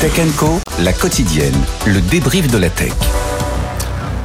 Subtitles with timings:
[0.00, 1.52] Tech Co, la quotidienne,
[1.84, 2.90] le débrief de la tech.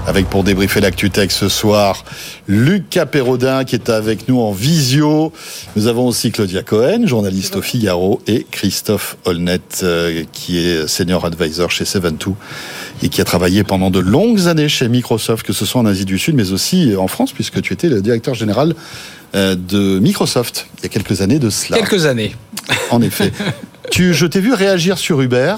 [0.07, 2.05] Avec pour débriefer l'actu tech ce soir,
[2.47, 5.33] Lucas Perrodin qui est avec nous en visio.
[5.75, 11.25] Nous avons aussi Claudia Cohen, journaliste au Figaro, et Christophe Holnet euh, qui est senior
[11.25, 12.35] advisor chez Seven2
[13.03, 16.05] et qui a travaillé pendant de longues années chez Microsoft, que ce soit en Asie
[16.05, 18.75] du Sud, mais aussi en France, puisque tu étais le directeur général
[19.35, 21.77] euh, de Microsoft il y a quelques années de cela.
[21.77, 22.33] Quelques années.
[22.91, 23.33] En effet.
[23.91, 25.55] tu, je t'ai vu réagir sur Uber.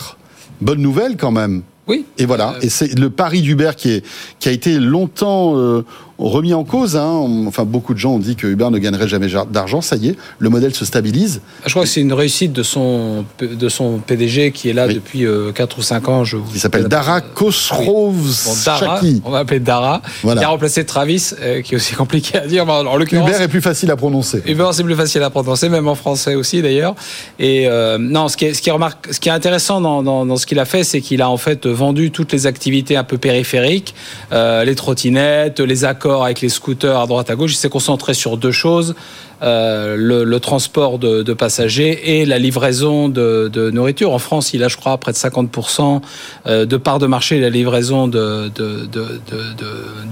[0.62, 1.64] Bonne nouvelle quand même.
[1.88, 2.06] Oui.
[2.18, 2.56] Et voilà.
[2.62, 4.06] Et c'est le pari d'Uber qui, est,
[4.40, 5.86] qui a été longtemps euh,
[6.20, 6.96] remis en cause.
[6.96, 7.46] Hein.
[7.48, 9.82] Enfin, beaucoup de gens ont dit que Uber ne gagnerait jamais d'argent.
[9.82, 11.42] Ça y est, le modèle se stabilise.
[11.66, 15.20] Je crois que c'est une réussite de son, de son PDG qui est là depuis
[15.20, 16.24] 4 euh, ou 5 ans.
[16.24, 19.22] Je Il s'appelle Dara Khosrowshahi.
[19.26, 20.02] on va appeler Dara.
[20.24, 22.68] Il a remplacé Travis, euh, qui est aussi compliqué à dire.
[22.68, 24.42] En Uber est plus facile à prononcer.
[24.46, 26.96] Uber, c'est plus facile à prononcer, même en français aussi d'ailleurs.
[27.40, 30.04] Et euh, non, ce qui est, ce qui est, remarque, ce qui est intéressant dans,
[30.04, 32.98] dans, dans ce qu'il a fait, c'est qu'il a en fait vendu toutes les activités
[32.98, 33.94] un peu périphériques,
[34.32, 37.54] les trottinettes, les accords avec les scooters à droite à gauche.
[37.54, 38.96] Il s'est concentré sur deux choses.
[39.44, 44.14] Euh, le, transport de, passagers et la livraison de, nourriture.
[44.14, 46.02] En France, il a, je crois, près de 50%
[46.48, 48.50] euh, de part de marché la livraison de,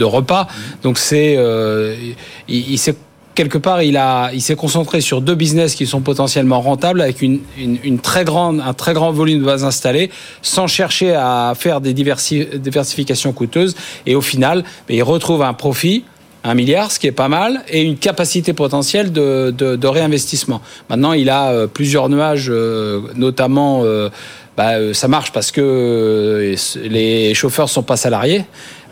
[0.03, 0.47] repas.
[0.83, 1.95] Donc c'est, euh,
[2.47, 2.95] il, s'est
[3.35, 4.01] quelque part, il,
[4.33, 8.61] il s'est concentré sur deux business qui sont potentiellement rentables avec une, une, très grande,
[8.65, 10.09] un très grand volume de bases installées,
[10.41, 13.75] sans chercher à faire des diversifications coûteuses.
[14.05, 16.05] Et au final, ben, il retrouve un profit
[16.45, 20.61] un milliard, ce qui est pas mal, et une capacité potentielle de, de, réinvestissement.
[20.91, 24.09] Maintenant, il a euh, plusieurs nuages, euh, notamment, euh,
[24.55, 28.45] bah, ça marche parce que les chauffeurs sont pas salariés.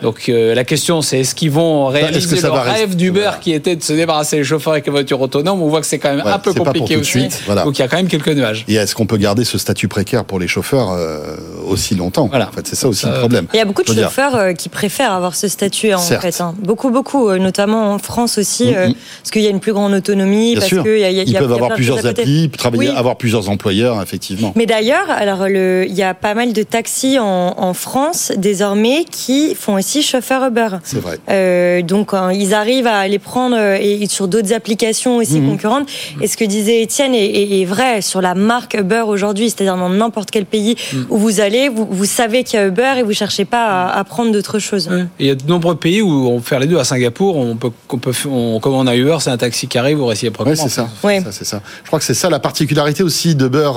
[0.04, 3.78] Donc euh, la question c'est est-ce qu'ils vont bah, réaliser leur rêve d'Uber qui était
[3.78, 6.28] de se débarrasser des chauffeurs avec les voitures autonomes On voit que c'est quand même
[6.28, 7.12] un peu compliqué aussi.
[7.14, 8.66] Suite, Donc il y a quand même quelques nuages.
[8.68, 12.28] Et est-ce qu'on peut garder ce statut précaire pour les chauffeurs euh, aussi longtemps?
[12.28, 12.50] Voilà.
[12.50, 13.48] En fait, c'est ça aussi le problème.
[13.54, 16.42] Il y a beaucoup de chauffeurs euh, qui préfèrent avoir ce statut en fait.
[16.42, 16.54] Hein.
[16.60, 18.96] Beaucoup, beaucoup, notamment en France aussi, mm-hmm.
[19.22, 20.56] parce qu'il y a une plus grande autonomie.
[20.56, 20.84] parce sûr.
[20.84, 24.52] Que y a, y a, Ils peuvent avoir plusieurs applis, travailler, avoir plusieurs employeurs, effectivement.
[24.58, 29.56] Mais d'ailleurs, alors il y a pas mal de taxis en, en France désormais qui
[29.56, 30.70] font aussi chauffeur Uber.
[30.84, 31.20] C'est vrai.
[31.30, 35.52] Euh, donc hein, ils arrivent à les prendre euh, et, sur d'autres applications aussi mhm.
[35.52, 35.90] concurrentes.
[36.22, 40.32] Et ce que disait Étienne est, vrai sur la marque Uber aujourd'hui, c'est-à-dire dans n'importe
[40.32, 41.06] quel pays mhm.
[41.10, 44.32] où vous allez, vous, savez qu'il y a Uber et vous cherchez pas à, prendre
[44.32, 44.90] d'autres choses.
[45.20, 46.78] Il y a de nombreux pays où on peut faire les deux.
[46.78, 49.78] À Singapour, on peut, on peut on, comme on a Uber, c'est un taxi qui
[49.78, 50.54] arrive, vous réciproquement.
[50.54, 50.90] Oui, c'est ça.
[51.32, 51.62] c'est ça.
[51.84, 53.72] Je crois que c'est ça la particularité aussi de Uber,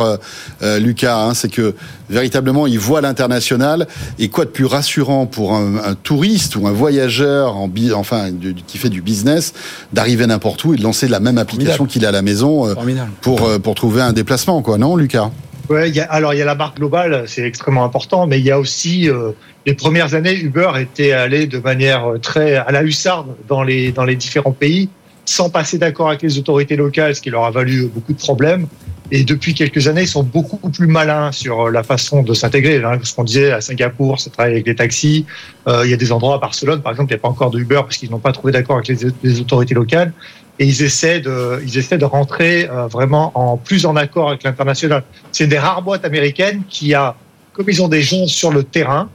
[0.63, 1.75] euh, Lucas, hein, c'est que
[2.11, 3.87] véritablement, il voit l'international.
[4.19, 8.31] Et quoi de plus rassurant pour un, un touriste ou un voyageur en, enfin,
[8.67, 9.53] qui fait du business
[9.93, 12.75] d'arriver n'importe où et de lancer la même application qu'il a à la maison euh,
[13.21, 15.31] pour, euh, pour trouver un déplacement, quoi, non, Lucas?
[15.69, 18.45] Ouais, y a, alors il y a la marque globale, c'est extrêmement important, mais il
[18.45, 19.33] y a aussi euh,
[19.67, 24.05] les premières années, Uber était allé de manière très à la hussarde dans les dans
[24.05, 24.89] les différents pays,
[25.27, 28.67] sans passer d'accord avec les autorités locales, ce qui leur a valu beaucoup de problèmes.
[29.11, 32.83] Et depuis quelques années, ils sont beaucoup plus malins sur la façon de s'intégrer.
[33.03, 35.27] Ce qu'on disait à Singapour, ça travaille avec les taxis.
[35.69, 37.51] Euh, il y a des endroits à Barcelone, par exemple, il n'y a pas encore
[37.51, 38.89] de Uber parce qu'ils n'ont pas trouvé d'accord avec
[39.23, 40.13] les, autorités locales.
[40.59, 44.43] Et ils essaient de, ils essaient de rentrer euh, vraiment en plus en accord avec
[44.43, 45.05] l'international.
[45.31, 47.15] C'est des rares boîtes américaines qui a,
[47.53, 49.09] comme ils ont des gens sur le terrain,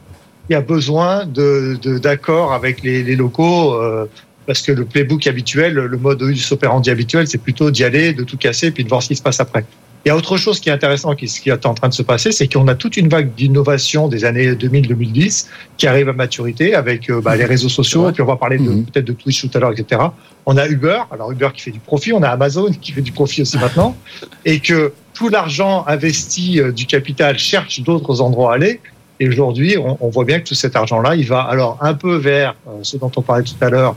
[0.48, 3.74] qui a besoin de d'accord avec les, les locaux.
[3.74, 4.06] Euh,
[4.46, 8.38] parce que le playbook habituel, le mode operandi habituel, c'est plutôt d'y aller, de tout
[8.38, 9.66] casser, puis de voir ce qui se passe après.
[10.04, 12.02] Il y a autre chose qui est intéressant, qui, qui est en train de se
[12.02, 15.48] passer, c'est qu'on a toute une vague d'innovation des années 2000-2010
[15.78, 18.86] qui arrive à maturité avec euh, bah, les réseaux sociaux, puis on va parler mhm.
[18.86, 20.02] peut-être de Twitch tout à l'heure, etc.
[20.48, 23.12] On a Uber, alors Uber qui fait du profit, on a Amazon qui fait du
[23.12, 23.96] profit aussi maintenant,
[24.44, 28.80] et que tout l'argent investi euh, du capital cherche d'autres endroits à aller.
[29.20, 32.16] Et aujourd'hui, on, on, voit bien que tout cet argent-là, il va alors un peu
[32.16, 33.96] vers euh, ce dont on parlait tout à l'heure,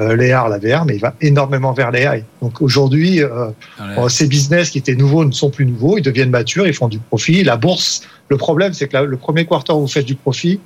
[0.00, 2.24] euh, l'AR, la VR, mais il va énormément vers l'AI.
[2.40, 3.50] Donc aujourd'hui, euh,
[3.80, 6.88] euh, ces business qui étaient nouveaux ne sont plus nouveaux, ils deviennent matures, ils font
[6.88, 7.44] du profit.
[7.44, 10.58] La bourse, le problème, c'est que le premier quarter où vous faites du profit,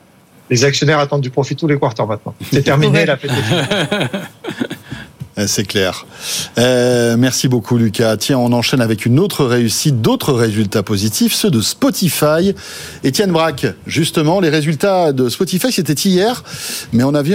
[0.51, 2.35] les actionnaires attendent du profit tous les quarters maintenant.
[2.53, 3.31] C'est terminé, la fête.
[5.39, 6.07] Euh, c'est clair.
[6.59, 8.17] Euh, merci beaucoup, Lucas.
[8.17, 12.55] Tiens, on enchaîne avec une autre réussite, d'autres résultats positifs, ceux de Spotify.
[13.03, 16.45] Étienne Braque, justement, les résultats de Spotify, c'était hier,
[16.93, 17.35] mais on avait,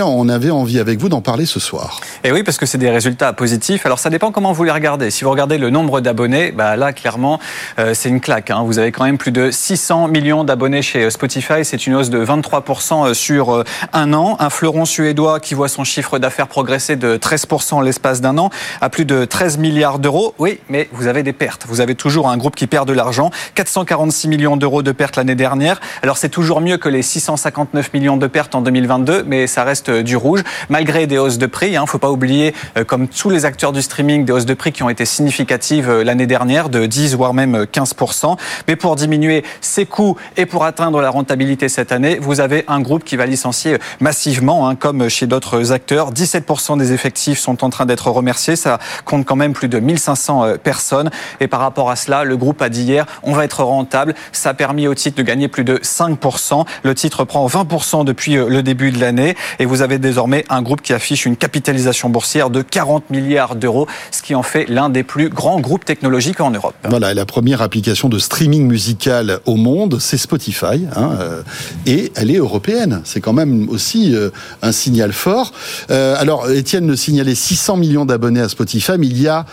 [0.49, 1.99] envie avec vous d'en parler ce soir.
[2.23, 3.85] Et oui, parce que c'est des résultats positifs.
[3.85, 5.11] Alors, ça dépend comment vous les regardez.
[5.11, 7.39] Si vous regardez le nombre d'abonnés, bah là, clairement,
[7.79, 8.49] euh, c'est une claque.
[8.49, 8.63] Hein.
[8.65, 11.65] Vous avez quand même plus de 600 millions d'abonnés chez Spotify.
[11.65, 14.37] C'est une hausse de 23% sur un an.
[14.39, 18.51] Un fleuron suédois qui voit son chiffre d'affaires progresser de 13% l'espace d'un an
[18.81, 20.35] à plus de 13 milliards d'euros.
[20.37, 21.65] Oui, mais vous avez des pertes.
[21.67, 23.31] Vous avez toujours un groupe qui perd de l'argent.
[23.55, 25.81] 446 millions d'euros de pertes l'année dernière.
[26.03, 29.89] Alors c'est toujours mieux que les 659 millions de pertes en 2022, mais ça reste
[29.89, 31.71] du rouge, malgré des hausses de prix.
[31.71, 31.81] Il hein.
[31.81, 34.71] ne faut pas oublier, euh, comme tous les acteurs du streaming, des hausses de prix
[34.71, 38.37] qui ont été significatives euh, l'année dernière, de 10 voire même 15%.
[38.67, 42.81] Mais pour diminuer ses coûts et pour atteindre la rentabilité cette année, vous avez un
[42.81, 46.13] groupe qui va licencier massivement, hein, comme chez d'autres acteurs.
[46.13, 48.55] 17% des effectifs sont en train d'être remerciés.
[48.55, 51.09] Ça compte quand même plus de 1500 euh, personnes.
[51.39, 54.15] Et par rapport à cela, le groupe a dit hier, on va être rentable.
[54.31, 56.65] Ça a permis au titre de gagner plus de 5%.
[56.83, 59.35] Le titre prend 20% depuis le début de l'année.
[59.59, 63.87] Et vous avez désormais un groupe qui affiche une capitalisation boursière de 40 milliards d'euros,
[64.11, 66.75] ce qui en fait l'un des plus grands groupes technologiques en Europe.
[66.87, 71.41] Voilà, la première application de streaming musical au monde, c'est Spotify, hein, euh,
[71.85, 73.01] et elle est européenne.
[73.03, 74.29] C'est quand même aussi euh,
[74.61, 75.51] un signal fort.
[75.91, 79.45] Euh, alors, Étienne nous signalait 600 millions d'abonnés à Spotify, il y a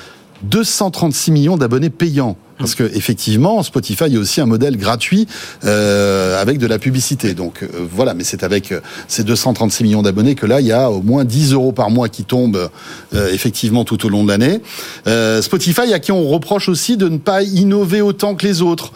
[0.42, 2.36] 236 millions d'abonnés payants.
[2.58, 5.26] Parce que effectivement, Spotify est aussi un modèle gratuit
[5.64, 7.34] euh, avec de la publicité.
[7.34, 10.72] Donc euh, voilà, mais c'est avec euh, ces 236 millions d'abonnés que là, il y
[10.72, 12.70] a au moins 10 euros par mois qui tombent
[13.14, 14.60] euh, effectivement tout au long de l'année.
[15.06, 18.92] Euh, Spotify, à qui on reproche aussi de ne pas innover autant que les autres.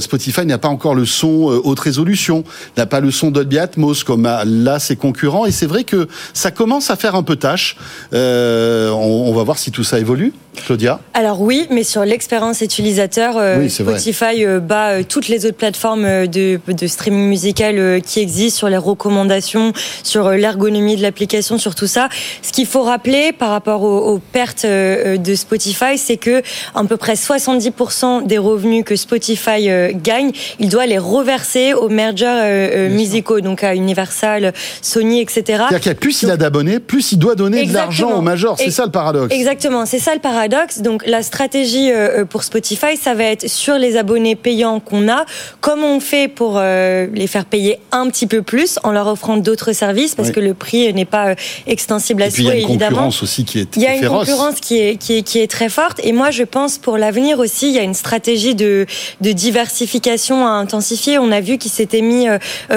[0.00, 2.44] Spotify n'a pas encore le son haute résolution,
[2.76, 5.46] n'a pas le son Dolby Atmos comme là ses concurrents.
[5.46, 7.76] Et c'est vrai que ça commence à faire un peu tâche.
[8.12, 10.32] On, on va voir si tout ça évolue.
[10.56, 11.00] Claudia?
[11.14, 16.26] Alors oui, mais sur l'expérience utilisateur, euh, Spotify euh, bat euh, toutes les autres plateformes
[16.26, 21.86] de, de streaming musical qui existent sur les recommandations, sur l'ergonomie de l'application, sur tout
[21.86, 22.08] ça.
[22.42, 26.42] Ce qu'il faut rappeler par rapport aux, pertes de Spotify, c'est que
[26.74, 32.88] à peu près 70% des revenus que Spotify gagne, il doit les reverser aux mergers
[32.90, 35.42] musicaux, donc à Universal, Sony, etc.
[35.46, 38.56] C'est-à-dire qu'il plus il a d'abonnés, plus il doit donner de l'argent aux majors.
[38.58, 39.34] C'est ça le paradoxe.
[39.34, 40.80] Exactement, c'est ça le paradoxe.
[40.80, 41.90] Donc la stratégie
[42.28, 45.24] pour Spotify, ça va être sur les abonnés payants qu'on a,
[45.60, 49.36] comment on fait pour euh, les faire payer un petit peu plus en leur offrant
[49.36, 51.34] d'autres services parce que le prix n'est pas
[51.66, 52.58] extensible à soi évidemment.
[52.64, 54.96] Il y a une concurrence aussi qui est Il y a une concurrence qui est,
[54.96, 57.78] qui est, qui est très forte et moi je pense pour l'avenir aussi il y
[57.78, 58.86] a une stratégie de,
[59.20, 61.18] de diversification à intensifier.
[61.18, 62.26] On a vu qu'il s'était mis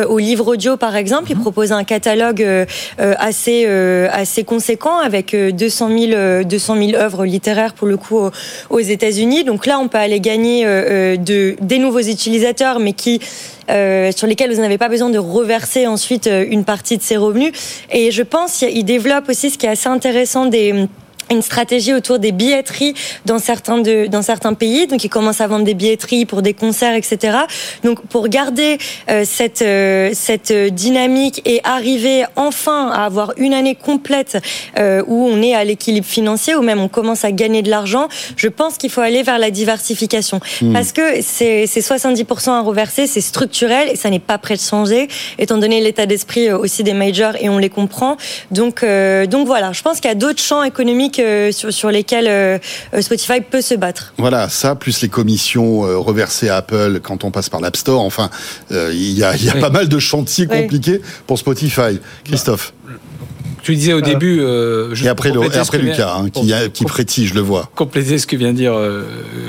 [0.07, 1.41] au livre audio par exemple, il mhm.
[1.41, 2.45] proposait un catalogue
[2.97, 3.65] assez
[4.11, 8.19] assez conséquent avec 200 000 200 000 œuvres littéraires pour le coup
[8.69, 9.43] aux États-Unis.
[9.43, 13.19] Donc là, on peut aller gagner euh, euh, de, des nouveaux utilisateurs, mais qui
[13.69, 17.51] euh, sur lesquels vous n'avez pas besoin de reverser ensuite une partie de ces revenus.
[17.91, 20.87] Et je pense qu'il développe aussi ce qui est assez intéressant des
[21.31, 22.93] une stratégie autour des billetteries
[23.25, 24.87] dans certains de, dans certains pays.
[24.87, 27.37] Donc, ils commencent à vendre des billetteries pour des concerts, etc.
[27.83, 28.77] Donc, pour garder
[29.09, 34.37] euh, cette euh, cette dynamique et arriver enfin à avoir une année complète
[34.77, 38.07] euh, où on est à l'équilibre financier, ou même on commence à gagner de l'argent,
[38.35, 40.73] je pense qu'il faut aller vers la diversification hmm.
[40.73, 45.07] parce que c'est 70% à reverser, c'est structurel et ça n'est pas prêt de changer,
[45.37, 48.17] étant donné l'état d'esprit aussi des majors et on les comprend.
[48.51, 48.85] Donc
[49.27, 52.57] donc voilà, je pense qu'il y a d'autres champs économiques euh, sur, lesquels euh,
[53.01, 54.13] Spotify peut se battre.
[54.17, 58.01] Voilà, ça, plus les commissions euh, reversées à Apple quand on passe par l'App Store.
[58.01, 58.29] Enfin,
[58.71, 61.99] il y a, pas mal de chantiers compliqués pour Spotify.
[62.23, 62.73] Christophe
[63.63, 64.41] tu disais au début.
[64.41, 67.69] Euh, et après, après Lucas, hein, qui, qui frétille, je le vois.
[67.75, 69.03] Compléter ce que vient de dire euh,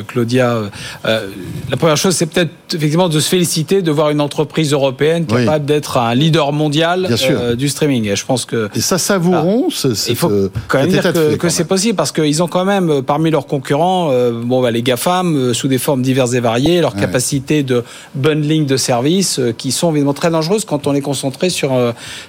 [0.07, 0.71] Claudia.
[1.05, 1.29] Euh,
[1.69, 5.67] la première chose, c'est peut-être effectivement de se féliciter de voir une entreprise européenne capable
[5.67, 8.09] d'être un leader mondial euh, du streaming.
[8.09, 8.71] Et je pense que.
[8.75, 9.69] Et ça savourons.
[10.09, 10.31] il faut
[10.69, 14.13] quand même dire que, c'est possible parce qu'ils ont quand même parmi leurs concurrents,
[14.45, 17.83] bon, bah, les GAFAM sous des formes diverses et variées, leur capacité de
[18.15, 21.73] bundling de services qui sont évidemment très dangereuses quand on est concentré sur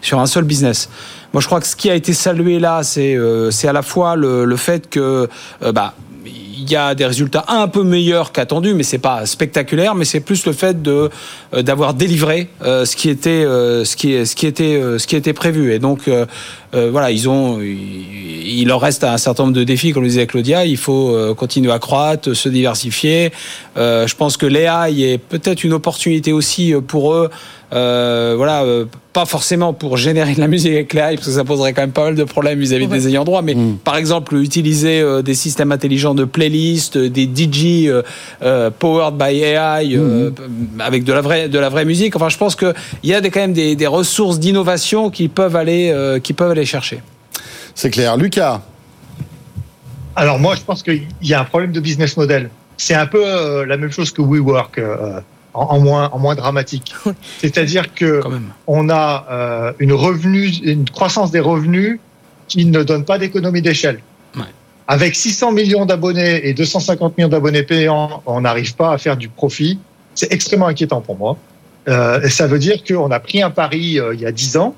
[0.02, 0.90] sur un seul business.
[1.36, 4.16] Moi, je crois que ce qui a été salué là, c'est euh, à la fois
[4.16, 5.28] le, le fait que
[5.64, 5.94] euh, bah,
[6.26, 9.96] il y a des résultats un peu meilleurs qu'attendus, mais c'est pas spectaculaire.
[9.96, 11.10] Mais c'est plus le fait de
[11.54, 15.34] euh, d'avoir délivré euh, ce qui était ce qui ce qui était ce qui était
[15.34, 15.74] prévu.
[15.74, 16.10] Et donc
[16.76, 20.66] voilà, ils ont il leur reste un certain nombre de défis, comme le disait Claudia.
[20.66, 23.32] Il faut continuer à croître, se diversifier.
[23.76, 27.30] je pense que l'AI est peut-être une opportunité aussi pour eux
[27.74, 31.44] euh, voilà, euh, pas forcément pour générer de la musique avec l'AI, parce que ça
[31.44, 33.78] poserait quand même pas mal de problèmes vis-à-vis des ayants droit, mais mm.
[33.84, 37.90] par exemple utiliser euh, des systèmes intelligents de playlist, des DJ
[38.80, 40.34] powered by AI mm.
[40.80, 42.16] avec de la vraie de la vraie musique.
[42.16, 45.56] Enfin, je pense qu'il y a des, quand même des, des ressources d'innovation qui peuvent
[45.56, 47.02] aller qui peuvent aller chercher.
[47.74, 48.62] C'est clair, Lucas.
[50.16, 52.50] Alors moi, je pense qu'il y a un problème de business model.
[52.78, 54.80] C'est un peu la même chose que WeWork
[55.56, 56.94] en, moins, en moins dramatique.
[57.40, 58.22] C'est-à-dire que
[58.68, 62.00] on a euh, une revenu, une croissance des revenus
[62.48, 64.00] qui ne donne pas d'économie d'échelle.
[64.88, 69.30] avec 600 millions d'abonnés et 250 millions d'abonnés payants, on n'arrive pas à faire du
[69.30, 69.80] profit.
[70.14, 71.38] C'est extrêmement inquiétant pour moi.
[71.88, 74.58] Euh, et ça veut dire qu'on a pris un pari euh, il y a 10
[74.58, 74.76] ans.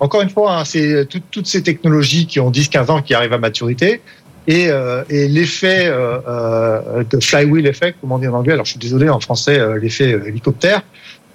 [0.00, 3.38] Encore une fois, hein, c'est toutes ces technologies qui ont 10-15 ans qui arrivent à
[3.38, 4.00] maturité.
[4.46, 8.64] Et, euh, et l'effet euh, euh, de flywheel effect, comme on dit en anglais, alors
[8.64, 10.80] je suis désolé en français, euh, l'effet hélicoptère,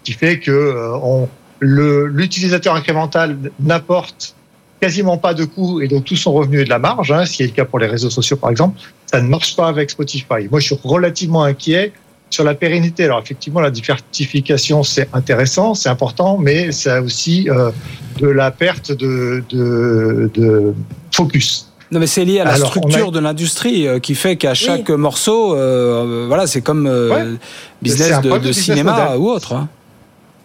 [0.04, 1.30] qui fait que on,
[1.60, 4.36] l'utilisateur incrémental n'apporte
[4.82, 7.34] quasiment pas de coûts et donc tout son revenu est de la marge, hein, ce
[7.34, 9.92] qui est le cas pour les réseaux sociaux par exemple, ça ne marche pas avec
[9.92, 10.48] Spotify.
[10.50, 11.94] Moi, je suis relativement inquiet
[12.34, 13.06] sur la pérennité.
[13.06, 17.72] Alors effectivement, la diversification, c'est intéressant, c'est important, mais c'est aussi euh,
[18.20, 20.74] de la perte de, de, de
[21.12, 21.70] focus.
[21.92, 23.12] Non, mais c'est lié à la Alors, structure a...
[23.12, 24.98] de l'industrie euh, qui fait qu'à chaque oui.
[24.98, 27.38] morceau, euh, voilà, c'est comme euh, ouais.
[27.84, 29.20] business de, de, de, cinéma model.
[29.20, 29.54] ou autre.
[29.54, 29.70] Hein.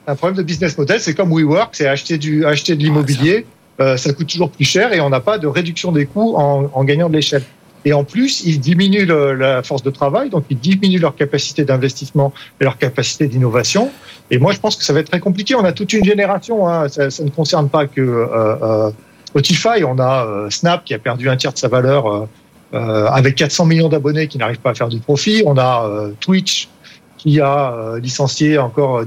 [0.06, 3.46] Un problème de business model, c'est comme WeWork, c'est acheter du acheter de l'immobilier.
[3.78, 6.34] Ah, euh, ça coûte toujours plus cher et on n'a pas de réduction des coûts
[6.36, 7.44] en, en gagnant de l'échelle.
[7.88, 12.34] Et en plus, ils diminuent la force de travail, donc ils diminuent leur capacité d'investissement
[12.60, 13.90] et leur capacité d'innovation.
[14.30, 15.54] Et moi, je pense que ça va être très compliqué.
[15.54, 18.26] On a toute une génération, hein, ça, ne concerne pas que euh,
[18.62, 18.90] euh,
[19.24, 19.84] Spotify.
[19.86, 22.28] On a euh, Snap qui a perdu un tiers de sa valeur
[22.74, 25.42] euh, avec 400 millions d'abonnés qui n'arrivent pas à faire du profit.
[25.46, 26.68] On a Twitch
[27.16, 29.02] qui a licencié encore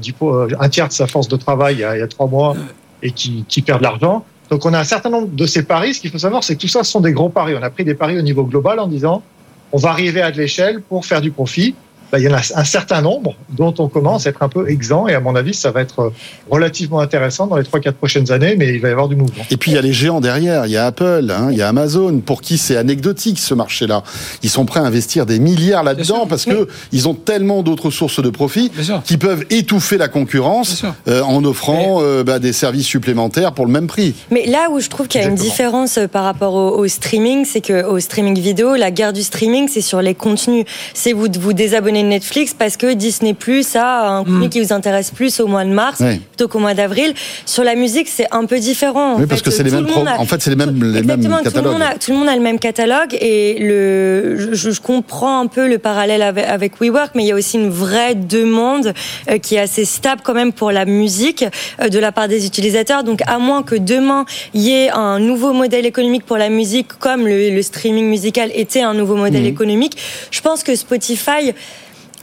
[0.59, 2.55] un tiers de sa force de travail il y a, trois mois
[3.03, 4.25] et qui perd de l'argent.
[4.51, 5.93] Donc on a un certain nombre de ces paris.
[5.95, 7.55] Ce qu'il faut savoir, c'est que tout ça, ce sont des gros paris.
[7.57, 9.23] On a pris des paris au niveau global en disant
[9.71, 11.73] on va arriver à de l'échelle pour faire du profit.
[12.11, 14.69] Ben, il y en a un certain nombre dont on commence à être un peu
[14.69, 16.11] exempt et à mon avis ça va être
[16.49, 19.43] relativement intéressant dans les 3-4 prochaines années mais il va y avoir du mouvement.
[19.49, 21.61] Et puis il y a les géants derrière, il y a Apple, hein, il y
[21.61, 24.03] a Amazon pour qui c'est anecdotique ce marché-là?
[24.43, 28.21] Ils sont prêts à investir des milliards là-dedans parce que ils ont tellement d'autres sources
[28.21, 28.71] de profit
[29.05, 32.05] qui peuvent étouffer la concurrence euh, en offrant mais...
[32.05, 34.15] euh, bah, des services supplémentaires pour le même prix.
[34.31, 35.45] Mais là où je trouve qu'il y a Exactement.
[35.45, 39.13] une différence euh, par rapport au, au streaming, c'est que au streaming vidéo, la guerre
[39.13, 40.65] du streaming c'est sur les contenus.
[40.93, 44.49] C'est vous vous désabonner Netflix parce que Disney Plus a un contenu mm.
[44.49, 46.19] qui vous intéresse plus au mois de mars oui.
[46.19, 47.13] plutôt qu'au mois d'avril.
[47.45, 49.13] Sur la musique, c'est un peu différent.
[49.13, 49.27] En oui, fait.
[49.27, 49.87] parce que c'est les mêmes.
[50.07, 50.19] A...
[50.19, 51.53] En fait, c'est les mêmes, les mêmes catalogues.
[51.53, 54.81] Tout le, monde a, tout le monde a le même catalogue et le, je, je
[54.81, 58.15] comprends un peu le parallèle avec, avec WeWork, mais il y a aussi une vraie
[58.15, 58.93] demande
[59.29, 61.45] euh, qui est assez stable quand même pour la musique
[61.81, 63.03] euh, de la part des utilisateurs.
[63.03, 66.87] Donc, à moins que demain il y ait un nouveau modèle économique pour la musique,
[66.99, 69.47] comme le, le streaming musical était un nouveau modèle mmh.
[69.47, 69.97] économique,
[70.31, 71.53] je pense que Spotify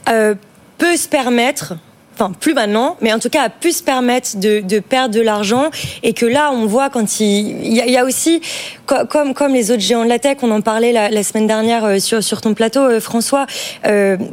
[0.09, 0.35] euh,
[0.77, 1.75] peut se permettre
[2.19, 5.69] enfin plus maintenant, mais en tout cas a pu se permettre de, perdre de l'argent
[6.03, 8.41] et que là on voit quand il, y, a, aussi
[8.85, 11.99] comme comme les autres géants de la tech, on en parlait la, semaine dernière euh,
[11.99, 13.45] sur ton plateau, euh, François,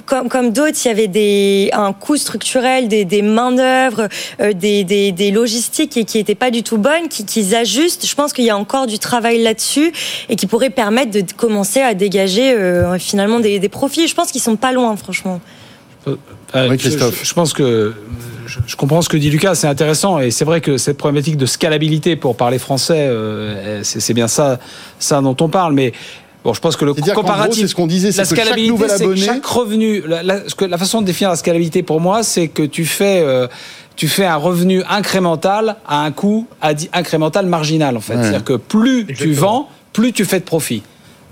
[0.06, 4.08] comme comme d'autres, il y avait des un coût structurel, des, des main d'œuvre,
[4.40, 8.06] des, des, logistiques qui qui étaient pas du tout bonnes, qui ajustent.
[8.06, 9.92] Je pense qu'il y a encore du travail là-dessus
[10.28, 12.56] et qui pourrait permettre de commencer à dégager
[12.98, 14.08] finalement des, des profits.
[14.08, 15.40] Je pense qu'ils sont pas loin, franchement.
[16.06, 17.20] Euh, oui, Christophe.
[17.20, 17.94] Je, je, pense que
[18.46, 21.36] je, je, comprends ce que dit Lucas, c'est intéressant et c'est vrai que cette problématique
[21.36, 24.58] de scalabilité pour parler français, euh, c'est bien ça,
[24.98, 25.92] ça dont on parle, mais.
[26.44, 30.22] Bon, je pense que le comparatif, c'est ce qu'on disait, c'est que chaque revenu, la,
[30.22, 33.48] la, la, façon de définir la scalabilité pour moi, c'est que tu fais, euh,
[33.96, 36.46] tu fais un revenu incrémental à un coût
[36.92, 38.14] incrémental marginal en fait.
[38.14, 38.22] Ouais.
[38.22, 39.18] C'est-à-dire que plus Exactement.
[39.18, 40.84] tu vends, plus tu fais de profit.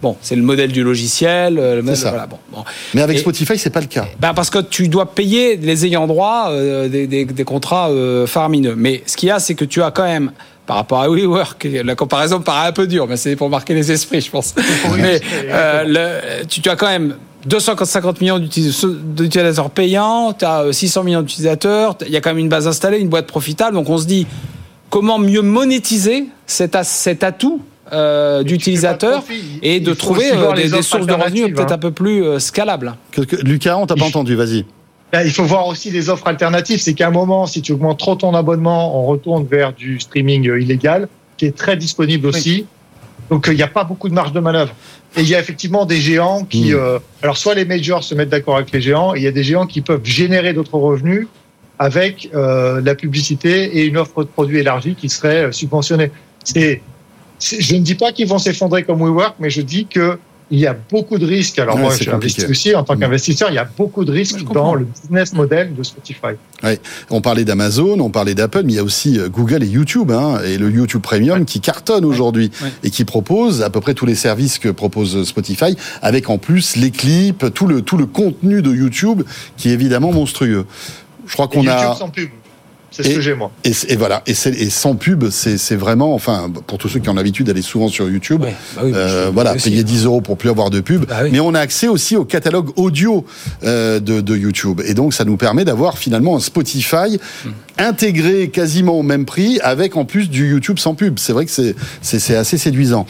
[0.04, 1.54] Bon, c'est le modèle du logiciel.
[1.54, 2.62] Le modèle, voilà, bon, bon.
[2.92, 4.04] Mais avec et, Spotify, c'est pas le cas.
[4.20, 8.26] Ben parce que tu dois payer les ayants droit euh, des, des, des, contrats euh,
[8.26, 8.74] faramineux.
[8.76, 10.32] Mais ce qu'il y a, c'est que tu as quand même
[10.66, 13.90] par rapport à WeWork, la comparaison paraît un peu dure, mais c'est pour marquer les
[13.90, 14.54] esprits, je pense.
[14.98, 21.02] mais euh, le, tu, tu, as quand même 250 millions d'utilisateurs payants, tu as 600
[21.02, 23.96] millions d'utilisateurs, il y a quand même une base installée, une boîte profitable, donc on
[23.96, 24.26] se dit
[24.90, 27.62] comment mieux monétiser cet, cet atout
[27.92, 29.22] euh, d'utilisateurs
[29.62, 32.94] et de trouver euh, des, des sources de revenus peut-être un peu plus euh, scalables.
[33.42, 34.64] Lucas, on t'a pas entendu, vas-y.
[35.24, 36.80] Il faut voir aussi des offres alternatives.
[36.80, 40.44] C'est qu'à un moment, si tu augmentes trop ton abonnement, on retourne vers du streaming
[40.44, 42.50] illégal, qui est très disponible aussi.
[42.50, 42.66] Oui.
[43.30, 44.74] Donc il n'y a pas beaucoup de marge de manœuvre.
[45.16, 46.74] Et il y a effectivement des géants qui, mmh.
[46.74, 49.32] euh, alors soit les majors se mettent d'accord avec les géants, et il y a
[49.32, 51.28] des géants qui peuvent générer d'autres revenus
[51.78, 56.10] avec euh, la publicité et une offre de produits élargie qui serait subventionnée.
[56.42, 56.82] C'est
[57.44, 60.18] je ne dis pas qu'ils vont s'effondrer comme WeWork, mais je dis que
[60.50, 61.58] il y a beaucoup de risques.
[61.58, 63.48] Alors ouais, moi, je investi aussi en tant qu'investisseur.
[63.50, 66.36] Il y a beaucoup de risques dans le business model de Spotify.
[66.62, 66.78] Ouais.
[67.10, 70.10] On parlait d'Amazon, on parlait d'Apple, mais il y a aussi euh, Google et YouTube,
[70.10, 71.44] hein, et le YouTube Premium ouais.
[71.44, 72.68] qui cartonne aujourd'hui ouais.
[72.82, 76.76] et qui propose à peu près tous les services que propose Spotify, avec en plus
[76.76, 79.22] les clips, tout le tout le contenu de YouTube
[79.56, 80.66] qui est évidemment monstrueux.
[81.26, 81.96] Je crois qu'on a.
[81.96, 82.28] Sans pub.
[82.94, 83.50] C'est ce que j'ai moi.
[83.64, 87.14] Et, et voilà, et, et, sans pub, c'est vraiment, enfin, pour tous ceux qui ont
[87.14, 90.48] l'habitude d'aller souvent sur YouTube, ouais, bah oui, euh, voilà, payer 10 euros pour plus
[90.48, 91.04] avoir de pub.
[91.06, 91.30] Bah oui.
[91.32, 93.24] Mais on a accès aussi au catalogue audio
[93.64, 97.48] euh, de, de, YouTube, et donc ça nous permet d'avoir finalement un Spotify mmh.
[97.78, 101.18] intégré quasiment au même prix, avec en plus du YouTube sans pub.
[101.18, 101.52] C'est vrai que
[102.00, 103.06] c'est assez séduisant.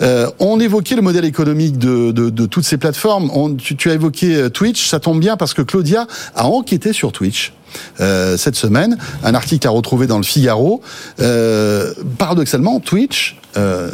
[0.00, 3.30] Euh, on évoquait le modèle économique de, de, de toutes ces plateformes.
[3.34, 7.12] On, tu, tu as évoqué Twitch, ça tombe bien parce que Claudia a enquêté sur
[7.12, 7.52] Twitch.
[8.00, 8.96] Euh, cette semaine.
[9.24, 10.82] Un article à retrouver dans le Figaro.
[11.20, 13.90] Euh, paradoxalement, Twitch euh,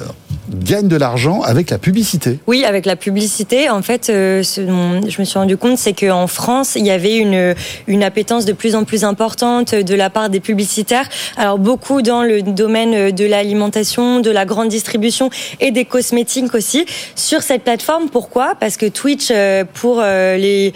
[0.50, 2.38] gagne de l'argent avec la publicité.
[2.47, 3.71] Oui, avec la publicité.
[3.71, 6.90] En fait, euh, ce dont je me suis rendu compte, c'est qu'en France, il y
[6.90, 7.54] avait une,
[7.87, 11.09] une appétence de plus en plus importante de la part des publicitaires.
[11.37, 16.87] Alors, beaucoup dans le domaine de l'alimentation, de la grande distribution et des cosmétiques aussi.
[17.14, 18.54] Sur cette plateforme, pourquoi?
[18.59, 20.73] Parce que Twitch, euh, pour euh, les,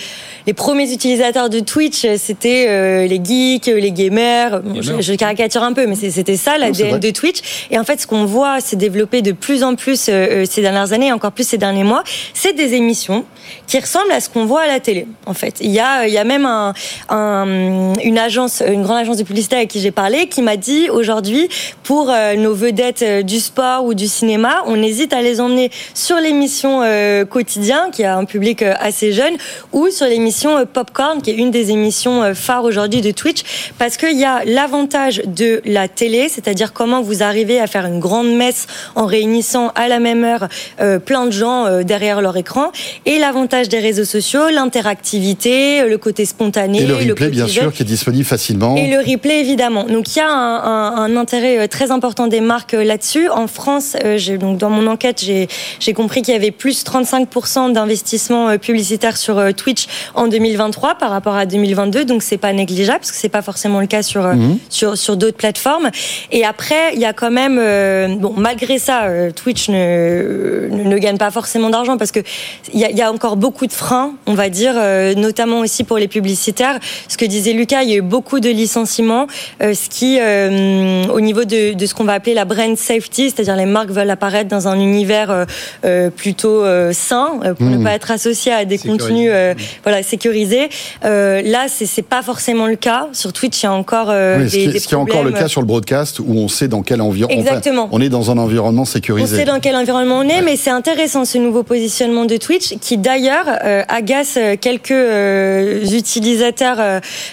[0.47, 4.63] les premiers utilisateurs de Twitch, c'était les geeks, les gamers.
[4.81, 7.67] Je, je, caricature un peu, mais c'était ça l'ADN de Twitch.
[7.71, 10.93] Et en fait, ce qu'on voit, c'est développé de plus en plus euh, ces dernières
[10.93, 12.05] années, et encore plus ces derniers mois,
[12.35, 13.25] c'est des émissions
[13.67, 15.07] qui ressemblent à ce qu'on voit à la télé.
[15.27, 16.75] En fait, il y a, il y a même un,
[17.09, 20.89] un, une agence, une grande agence de publicité avec qui j'ai parlé, qui m'a dit
[20.91, 21.49] aujourd'hui,
[21.83, 25.71] pour euh, nos vedettes euh, du sport ou du cinéma, on hésite à les emmener
[25.95, 29.35] sur l'émission euh, quotidien, qui a un public assez jeune,
[29.73, 33.43] ou sur l'émission Popcorn, qui est une des émissions phares aujourd'hui de Twitch,
[33.79, 38.01] parce qu'il y a l'avantage de la télé, c'est-à-dire comment vous arrivez à faire une
[38.01, 40.49] grande messe en réunissant à la même heure
[41.05, 42.71] plein de gens derrière leur écran,
[43.05, 46.83] et l'avantage des réseaux sociaux, l'interactivité, le côté spontané.
[46.83, 48.77] Et le replay, bien sûr, qui est disponible facilement.
[48.77, 49.85] Et le replay, évidemment.
[49.85, 53.29] Donc il y a un, un, un intérêt euh, très important des marques euh, là-dessus.
[53.29, 58.59] En France, euh, donc dans mon enquête, j'ai compris qu'il y avait plus 35% d'investissement
[58.59, 62.05] publicitaire sur Twitch en 2023 par rapport à 2022.
[62.05, 64.59] Donc c'est pas négligeable parce que c'est pas forcément le cas sur mmh.
[64.69, 65.91] sur sur d'autres plateformes.
[66.33, 67.57] Et après, il y a quand même
[68.19, 72.21] bon malgré ça, Twitch ne, ne, ne gagne pas forcément d'argent parce que
[72.73, 75.85] il y a, y a encore beaucoup de freins, on va dire, euh, notamment aussi
[75.85, 76.79] pour les publicitaires.
[77.09, 79.27] Ce que disait Lucas, il y a eu beaucoup de licenciements,
[79.63, 83.31] euh, ce qui, euh, au niveau de, de ce qu'on va appeler la brand safety,
[83.31, 85.47] c'est-à-dire les marques veulent apparaître dans un univers
[86.17, 87.85] plutôt sain pour ne mmh.
[87.85, 89.31] pas être associé à des contenus
[89.83, 90.69] voilà sécurisés.
[91.03, 93.09] là, c'est pas forcément le cas.
[93.13, 95.61] Sur Twitch, il y a encore oui, des, ce qui, est encore le cas sur
[95.61, 97.39] le broadcast où on sait dans quel environnement.
[97.39, 97.89] Exactement.
[97.93, 99.35] on est dans un environnement sécurisé.
[99.35, 102.75] On sait dans quel environnement on est, mais c'est intéressant ce nouveau positionnement de Twitch
[102.81, 106.79] qui d'ailleurs euh, agace euh, quelques euh, utilisateurs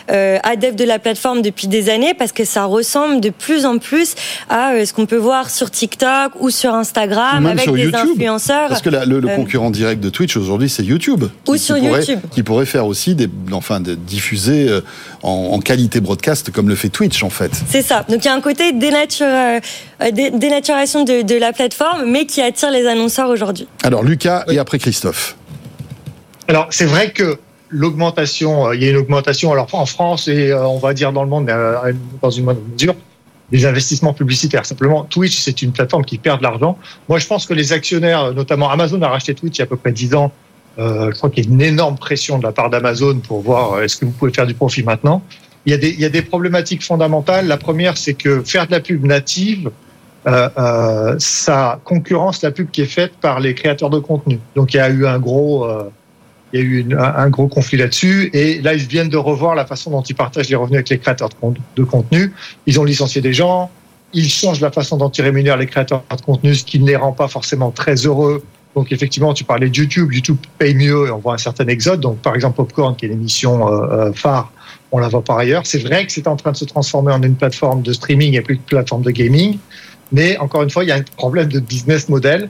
[0.07, 4.15] adeptes de la plateforme depuis des années parce que ça ressemble de plus en plus
[4.49, 8.69] à ce qu'on peut voir sur TikTok ou sur Instagram avec des influenceurs.
[8.69, 11.25] Parce que le, concurrent direct de Twitch aujourd'hui, c'est YouTube.
[11.47, 12.19] Ou sur YouTube.
[12.31, 14.67] qui pourrait faire aussi des, enfin, de diffuser
[15.21, 17.51] en, qualité broadcast comme le fait Twitch en fait.
[17.69, 18.05] C'est ça.
[18.09, 19.25] Donc il y a un côté dénature,
[20.11, 23.67] dénaturation de, de, la plateforme, mais qui attire les annonceurs aujourd'hui.
[23.83, 25.35] Alors Lucas et après Christophe.
[26.47, 30.51] Alors, c'est vrai que l'augmentation, euh, il y a une augmentation, alors en France et
[30.51, 32.95] euh, on va dire dans le monde, euh, dans une moindre mesure,
[33.51, 34.65] des investissements publicitaires.
[34.65, 36.77] Simplement, Twitch, c'est une plateforme qui perd de l'argent.
[37.07, 39.67] Moi, je pense que les actionnaires, notamment Amazon a racheté Twitch il y a à
[39.67, 40.31] peu près 10 ans.
[40.79, 43.81] Euh, je crois qu'il y a une énorme pression de la part d'Amazon pour voir
[43.83, 45.21] est-ce que vous pouvez faire du profit maintenant.
[45.65, 47.47] Il y, a des, il y a des problématiques fondamentales.
[47.47, 49.69] La première, c'est que faire de la pub native,
[50.25, 54.39] ça concurrence la pub qui est faite par les créateurs de contenu.
[54.55, 55.89] Donc il y a eu un gros, euh,
[56.53, 58.29] il y a eu un gros conflit là-dessus.
[58.33, 60.99] Et là, ils viennent de revoir la façon dont ils partagent les revenus avec les
[60.99, 61.29] créateurs
[61.75, 62.31] de, contenu.
[62.67, 63.71] Ils ont licencié des gens.
[64.13, 66.95] Ils changent la façon dont ils rémunèrent les créateurs de contenu, ce qui ne les
[66.95, 68.43] rend pas forcément très heureux.
[68.75, 70.13] Donc effectivement, tu parlais de YouTube.
[70.13, 71.99] YouTube paye mieux et on voit un certain exode.
[72.01, 74.51] Donc par exemple, Popcorn, qui est l'émission euh, euh, phare,
[74.93, 75.63] on la voit par ailleurs.
[75.65, 78.41] C'est vrai que c'est en train de se transformer en une plateforme de streaming et
[78.41, 79.57] plus une plateforme de gaming.
[80.11, 82.47] Mais encore une fois, il y a un problème de business model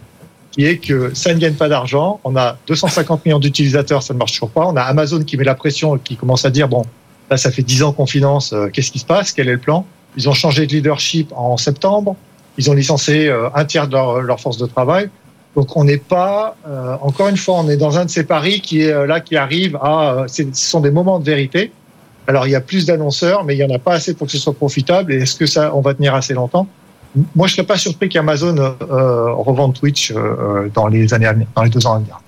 [0.52, 2.20] qui est que ça ne gagne pas d'argent.
[2.26, 4.68] On a 250 millions d'utilisateurs, ça ne marche toujours pas.
[4.68, 6.84] On a Amazon qui met la pression, qui commence à dire bon,
[7.32, 9.32] là ça fait 10 ans qu'on finance, euh, qu'est-ce qui se passe?
[9.32, 9.86] Quel est le plan?
[10.18, 12.18] Ils ont changé de leadership en septembre.
[12.58, 15.10] Ils ont licencié euh, un tiers de leur, force de travail.
[15.56, 18.60] Donc on n'est pas, euh, encore une fois, on est dans un de ces paris
[18.60, 21.72] qui est là, qui arrive à, ce sont des moments de vérité.
[22.28, 24.34] Alors il y a plus d'annonceurs, mais il y en a pas assez pour que
[24.34, 25.14] ce soit profitable.
[25.14, 26.68] Et est-ce que ça, on va tenir assez longtemps?
[27.36, 31.70] Moi, je serais pas surpris qu'Amazon euh, revende Twitch euh, dans les années dans les
[31.70, 32.20] deux ans à venir.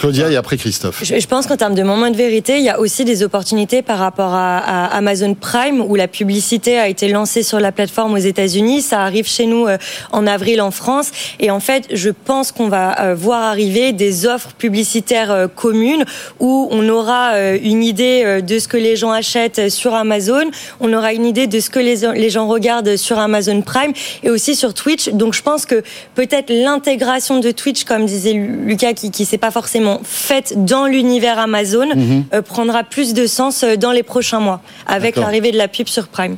[0.00, 1.04] Claudia et après Christophe.
[1.04, 3.98] Je, pense qu'en termes de moment de vérité, il y a aussi des opportunités par
[3.98, 8.80] rapport à, Amazon Prime, où la publicité a été lancée sur la plateforme aux États-Unis.
[8.80, 9.76] Ça arrive chez nous euh,
[10.10, 11.10] en avril en France.
[11.38, 16.06] Et en fait, je pense qu'on va euh, voir arriver des offres publicitaires euh, communes
[16.38, 20.44] où on aura une idée de ce que les gens achètent sur Amazon,
[20.80, 24.54] on aura une idée de ce que les, gens regardent sur Amazon Prime et aussi
[24.54, 25.10] sur Twitch.
[25.10, 25.82] Donc je pense que
[26.14, 31.38] peut-être l'intégration de Twitch, comme disait Lucas, qui qui s'est pas forcément faite dans l'univers
[31.38, 31.88] Amazon,
[32.32, 35.88] euh, prendra plus de sens euh, dans les prochains mois avec l'arrivée de la pub
[35.88, 36.36] sur Prime.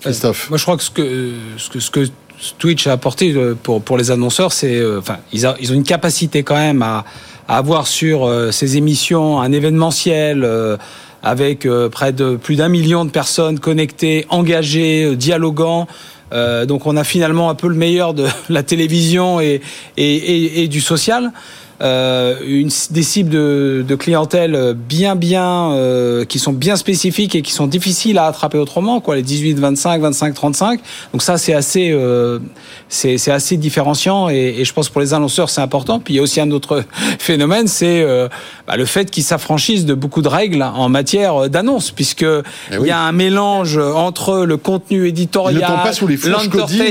[0.00, 0.48] Christophe.
[0.50, 2.00] Moi, je crois que ce que, ce que, ce que
[2.58, 5.74] Twitch a apporté euh, pour, pour les annonceurs, c'est, euh, enfin, ils, a- ils ont
[5.74, 7.04] une capacité quand même à,
[7.48, 10.76] à avoir sur euh, ces émissions un événementiel euh,
[11.22, 15.86] avec euh, près de plus d'un million de personnes connectées, engagées, euh, dialoguant.
[16.32, 19.62] Euh, donc, on a finalement un peu le meilleur de la télévision et,
[19.96, 21.32] et, et, et du social.
[21.82, 27.42] Euh, une, des cibles de, de clientèle bien bien euh, qui sont bien spécifiques et
[27.42, 30.80] qui sont difficiles à attraper autrement quoi les 18 25 25 35
[31.12, 32.38] donc ça c'est assez euh,
[32.88, 36.16] c'est c'est assez différenciant et, et je pense pour les annonceurs c'est important puis il
[36.18, 36.84] y a aussi un autre
[37.18, 38.28] phénomène c'est euh,
[38.68, 42.78] bah, le fait qu'ils s'affranchissent de beaucoup de règles en matière d'annonce puisque il Eh
[42.78, 42.88] oui.
[42.88, 46.16] y a un mélange entre le contenu éditorial ne pas sous les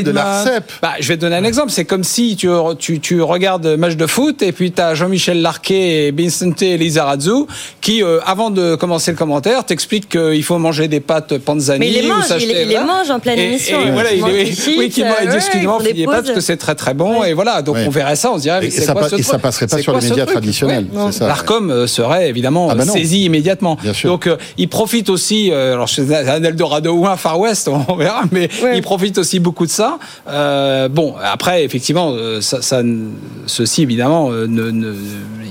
[0.03, 0.69] de l'ARCEP.
[0.81, 1.71] bah, je vais te donner un exemple.
[1.71, 5.41] C'est comme si tu, tu, tu regardes match de foot et puis tu as Jean-Michel
[5.41, 7.45] Larquet et Vincente Lizarazu
[7.81, 11.79] qui, euh, avant de commencer le commentaire, t'expliquent qu'il faut manger des pâtes panzani.
[11.79, 12.83] Mais il les mange, il, il les voilà.
[12.85, 13.79] mange en pleine Et, émission.
[13.85, 16.41] et voilà, il est, chips, oui, qu'il euh, dit, ouais, excusez-moi, fouillez pas parce que
[16.41, 17.21] c'est très très bon.
[17.21, 17.31] Ouais.
[17.31, 17.85] Et voilà, donc Ouais.
[17.87, 19.25] on verrait ça, on se dirait, mais Et c'est ça, quoi pa- ce et truc
[19.31, 20.85] ça passerait pas C'est sur les médias traditionnels.
[21.21, 23.77] L'Arcom euh, serait évidemment Ah bah saisi immédiatement.
[23.81, 24.09] Bien sûr.
[24.09, 27.95] Donc euh, il profite aussi, euh, alors c'est un Eldorado ou un Far West, on
[27.95, 28.77] verra, mais Ouais.
[28.77, 29.97] il profite aussi beaucoup de ça.
[30.29, 32.81] Euh, bon, après effectivement, ça, ça,
[33.47, 34.95] ceci évidemment, euh, ne, ne-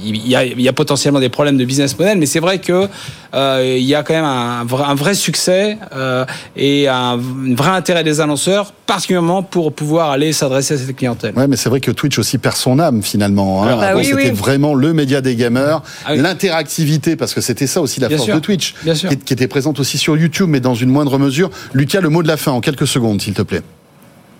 [0.04, 2.58] il y, a, il y a potentiellement des problèmes de business model, mais c'est vrai
[2.58, 2.88] que
[3.34, 6.24] euh, il y a quand même un vrai, un vrai succès euh,
[6.56, 11.32] et un, un vrai intérêt des annonceurs, particulièrement pour pouvoir aller s'adresser à cette clientèle.
[11.36, 13.62] Ouais, mais c'est vrai que Twitch aussi perd son âme finalement.
[13.62, 13.76] Hein.
[13.76, 14.30] Bah Avant, oui, c'était oui.
[14.30, 16.18] vraiment le média des gamers, Ah oui.
[16.18, 18.34] l'interactivité, parce que c'était ça aussi la Bien force sûr.
[18.34, 19.08] de Twitch, Bien sûr.
[19.10, 21.50] Qui, qui était présente aussi sur YouTube, mais dans une moindre mesure.
[21.74, 23.62] Lucas, le mot de la fin en quelques secondes, s'il te plaît.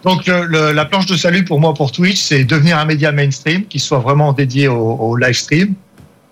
[0.04, 3.12] Donc le- le- la planche de salut pour moi pour Twitch, c'est devenir un média
[3.12, 5.74] mainstream qui soit vraiment dédié au, au live stream.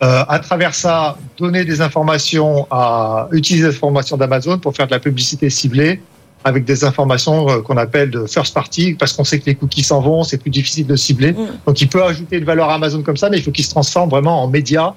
[0.02, 4.92] Euh, à travers ça, donner des informations, à utiliser les informations d'Amazon pour faire de
[4.92, 6.00] la publicité ciblée
[6.42, 9.82] avec des informations euh, qu'on appelle de first party parce qu'on sait que les cookies
[9.82, 11.32] s'en vont, c'est plus difficile de cibler.
[11.32, 11.36] Mm.
[11.66, 13.70] Donc il peut ajouter une valeur à Amazon comme ça, mais il faut qu'il se
[13.70, 14.94] transforme vraiment en média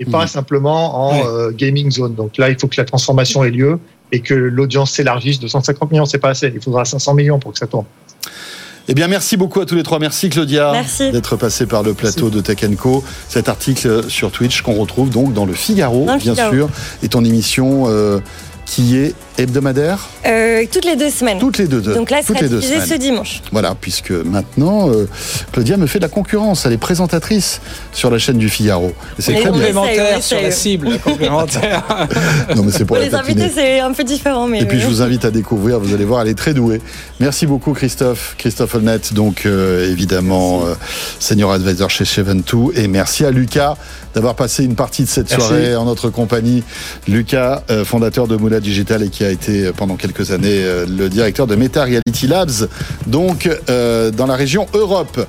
[0.00, 0.28] et pas Mm.
[0.28, 2.14] simplement en euh, gaming zone.
[2.14, 3.78] Donc là, il faut que la transformation ait lieu
[4.10, 5.38] et que l'audience s'élargisse.
[5.38, 6.50] 250 millions, c'est pas assez.
[6.54, 7.84] Il faudra 500 millions pour que ça tourne.
[8.88, 9.98] Eh bien, merci beaucoup à tous les trois.
[9.98, 10.72] Merci Claudia
[11.10, 13.02] d'être passé par le plateau de Tech Co.
[13.28, 16.52] Cet article sur Twitch qu'on retrouve donc dans le Figaro, Dans le bien Figaro.
[16.54, 16.68] sûr,
[17.02, 18.20] et ton émission euh,
[18.64, 21.38] qui est hebdomadaire Euh, toutes les deux semaines.
[21.38, 22.86] toutes les deux, deux Donc là, toutes sera les deux semaines.
[22.86, 23.42] ce dimanche.
[23.52, 25.08] Voilà, puisque maintenant, euh,
[25.52, 26.66] Claudia me fait de la concurrence.
[26.66, 27.60] Elle est présentatrice
[27.92, 28.92] sur la chaîne du Figaro.
[29.18, 31.82] Et c'est très Complémentaire sur la cible, complémentaire.
[32.56, 34.46] Non, mais c'est pour Pour la les invités, c'est un peu différent.
[34.46, 36.80] Mais Et puis je vous invite à découvrir, vous allez voir, elle est très douée.
[37.20, 40.74] Merci beaucoup Christophe, Christophe Holnet, donc euh, évidemment euh,
[41.18, 42.72] senior advisor chez Cheventou.
[42.74, 43.74] Et merci à Lucas
[44.14, 45.46] d'avoir passé une partie de cette Merci.
[45.46, 46.62] soirée en notre compagnie.
[47.08, 50.86] Lucas, euh, fondateur de Moula Digital et qui a été euh, pendant quelques années euh,
[50.86, 52.68] le directeur de Meta Reality Labs,
[53.06, 55.26] donc euh, dans la région Europe.